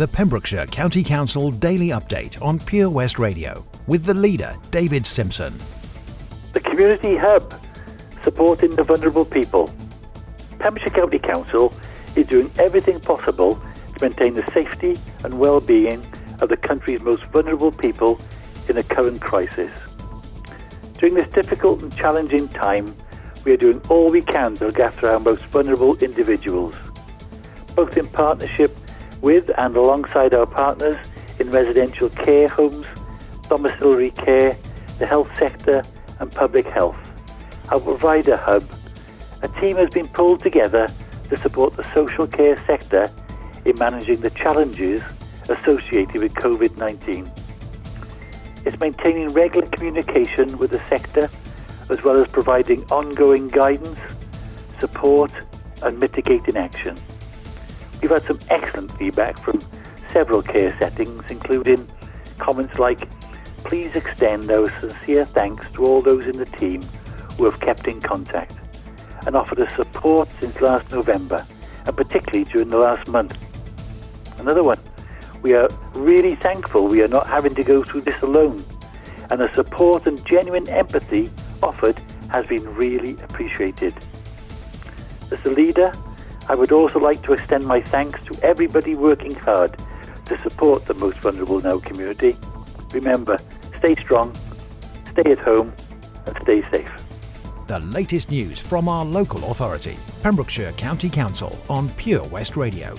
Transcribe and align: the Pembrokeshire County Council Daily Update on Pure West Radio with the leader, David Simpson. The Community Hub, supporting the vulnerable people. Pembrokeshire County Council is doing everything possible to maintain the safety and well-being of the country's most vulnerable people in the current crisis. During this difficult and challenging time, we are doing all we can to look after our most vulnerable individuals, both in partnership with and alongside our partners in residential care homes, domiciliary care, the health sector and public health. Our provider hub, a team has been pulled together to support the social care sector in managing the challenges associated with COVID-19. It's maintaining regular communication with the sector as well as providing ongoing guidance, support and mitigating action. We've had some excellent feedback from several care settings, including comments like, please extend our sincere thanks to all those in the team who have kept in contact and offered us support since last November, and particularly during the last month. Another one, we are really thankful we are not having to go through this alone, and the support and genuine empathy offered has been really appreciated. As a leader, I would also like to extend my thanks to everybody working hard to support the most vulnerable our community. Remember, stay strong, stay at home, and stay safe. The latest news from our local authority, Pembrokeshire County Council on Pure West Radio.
the 0.00 0.08
Pembrokeshire 0.08 0.64
County 0.64 1.02
Council 1.04 1.50
Daily 1.50 1.88
Update 1.88 2.40
on 2.40 2.58
Pure 2.58 2.88
West 2.88 3.18
Radio 3.18 3.66
with 3.86 4.06
the 4.06 4.14
leader, 4.14 4.56
David 4.70 5.04
Simpson. 5.04 5.54
The 6.54 6.60
Community 6.60 7.18
Hub, 7.18 7.52
supporting 8.22 8.74
the 8.76 8.82
vulnerable 8.82 9.26
people. 9.26 9.70
Pembrokeshire 10.58 10.94
County 10.94 11.18
Council 11.18 11.74
is 12.16 12.26
doing 12.26 12.50
everything 12.58 12.98
possible 12.98 13.60
to 13.94 14.08
maintain 14.08 14.32
the 14.32 14.50
safety 14.52 14.96
and 15.22 15.38
well-being 15.38 16.02
of 16.40 16.48
the 16.48 16.56
country's 16.56 17.02
most 17.02 17.24
vulnerable 17.24 17.70
people 17.70 18.18
in 18.70 18.76
the 18.76 18.84
current 18.84 19.20
crisis. 19.20 19.70
During 20.96 21.12
this 21.12 21.28
difficult 21.28 21.82
and 21.82 21.94
challenging 21.94 22.48
time, 22.48 22.94
we 23.44 23.52
are 23.52 23.58
doing 23.58 23.82
all 23.90 24.08
we 24.08 24.22
can 24.22 24.54
to 24.54 24.68
look 24.68 24.80
after 24.80 25.10
our 25.10 25.20
most 25.20 25.44
vulnerable 25.48 25.94
individuals, 25.98 26.74
both 27.74 27.98
in 27.98 28.06
partnership 28.06 28.74
with 29.20 29.50
and 29.58 29.76
alongside 29.76 30.34
our 30.34 30.46
partners 30.46 30.98
in 31.38 31.50
residential 31.50 32.08
care 32.10 32.48
homes, 32.48 32.86
domiciliary 33.48 34.10
care, 34.10 34.56
the 34.98 35.06
health 35.06 35.30
sector 35.38 35.82
and 36.18 36.30
public 36.32 36.66
health. 36.66 36.98
Our 37.70 37.80
provider 37.80 38.36
hub, 38.36 38.68
a 39.42 39.48
team 39.60 39.76
has 39.76 39.90
been 39.90 40.08
pulled 40.08 40.40
together 40.40 40.88
to 41.28 41.36
support 41.36 41.76
the 41.76 41.84
social 41.94 42.26
care 42.26 42.56
sector 42.66 43.10
in 43.64 43.78
managing 43.78 44.20
the 44.20 44.30
challenges 44.30 45.02
associated 45.48 46.20
with 46.20 46.34
COVID-19. 46.34 47.28
It's 48.66 48.78
maintaining 48.78 49.28
regular 49.28 49.66
communication 49.68 50.58
with 50.58 50.70
the 50.70 50.80
sector 50.88 51.30
as 51.88 52.02
well 52.04 52.20
as 52.20 52.28
providing 52.28 52.84
ongoing 52.90 53.48
guidance, 53.48 53.98
support 54.78 55.32
and 55.82 55.98
mitigating 55.98 56.56
action. 56.56 56.96
We've 58.00 58.10
had 58.10 58.22
some 58.22 58.38
excellent 58.48 58.90
feedback 58.92 59.38
from 59.38 59.60
several 60.10 60.42
care 60.42 60.76
settings, 60.78 61.22
including 61.28 61.86
comments 62.38 62.78
like, 62.78 63.08
please 63.64 63.94
extend 63.94 64.50
our 64.50 64.70
sincere 64.80 65.26
thanks 65.26 65.70
to 65.72 65.84
all 65.84 66.00
those 66.00 66.26
in 66.26 66.36
the 66.38 66.46
team 66.46 66.82
who 67.36 67.44
have 67.44 67.60
kept 67.60 67.86
in 67.86 68.00
contact 68.00 68.54
and 69.26 69.36
offered 69.36 69.60
us 69.60 69.74
support 69.74 70.28
since 70.40 70.60
last 70.60 70.90
November, 70.90 71.46
and 71.86 71.96
particularly 71.96 72.44
during 72.50 72.70
the 72.70 72.78
last 72.78 73.06
month. 73.08 73.36
Another 74.38 74.62
one, 74.62 74.78
we 75.42 75.52
are 75.52 75.68
really 75.94 76.34
thankful 76.36 76.86
we 76.86 77.02
are 77.02 77.08
not 77.08 77.26
having 77.26 77.54
to 77.54 77.62
go 77.62 77.84
through 77.84 78.00
this 78.00 78.20
alone, 78.22 78.64
and 79.28 79.40
the 79.40 79.52
support 79.52 80.06
and 80.06 80.24
genuine 80.24 80.68
empathy 80.70 81.30
offered 81.62 82.00
has 82.30 82.46
been 82.46 82.64
really 82.74 83.12
appreciated. 83.22 83.94
As 85.30 85.44
a 85.44 85.50
leader, 85.50 85.92
I 86.50 86.56
would 86.56 86.72
also 86.72 86.98
like 86.98 87.22
to 87.22 87.32
extend 87.32 87.64
my 87.64 87.80
thanks 87.80 88.20
to 88.24 88.36
everybody 88.42 88.96
working 88.96 89.36
hard 89.36 89.80
to 90.24 90.36
support 90.42 90.84
the 90.86 90.94
most 90.94 91.18
vulnerable 91.18 91.64
our 91.64 91.78
community. 91.78 92.36
Remember, 92.92 93.38
stay 93.78 93.94
strong, 93.94 94.34
stay 95.12 95.30
at 95.30 95.38
home, 95.38 95.72
and 96.26 96.36
stay 96.42 96.68
safe. 96.72 96.92
The 97.68 97.78
latest 97.78 98.32
news 98.32 98.58
from 98.58 98.88
our 98.88 99.04
local 99.04 99.52
authority, 99.52 99.96
Pembrokeshire 100.24 100.72
County 100.72 101.08
Council 101.08 101.56
on 101.68 101.88
Pure 101.90 102.26
West 102.26 102.56
Radio. 102.56 102.96